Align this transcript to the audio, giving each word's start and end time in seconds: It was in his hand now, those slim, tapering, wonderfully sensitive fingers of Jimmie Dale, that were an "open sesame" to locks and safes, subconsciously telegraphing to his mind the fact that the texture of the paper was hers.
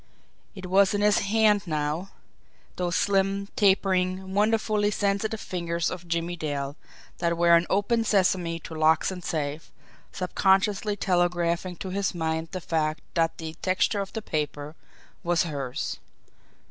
It 0.55 0.65
was 0.65 0.95
in 0.95 1.01
his 1.01 1.19
hand 1.19 1.67
now, 1.67 2.09
those 2.75 2.95
slim, 2.95 3.49
tapering, 3.55 4.33
wonderfully 4.33 4.89
sensitive 4.89 5.39
fingers 5.39 5.91
of 5.91 6.07
Jimmie 6.07 6.35
Dale, 6.35 6.75
that 7.19 7.37
were 7.37 7.55
an 7.55 7.67
"open 7.69 8.03
sesame" 8.03 8.57
to 8.61 8.73
locks 8.73 9.11
and 9.11 9.23
safes, 9.23 9.69
subconsciously 10.11 10.95
telegraphing 10.95 11.75
to 11.75 11.89
his 11.91 12.15
mind 12.15 12.47
the 12.51 12.59
fact 12.61 13.01
that 13.13 13.37
the 13.37 13.53
texture 13.61 14.01
of 14.01 14.11
the 14.13 14.23
paper 14.23 14.75
was 15.23 15.43
hers. 15.43 15.99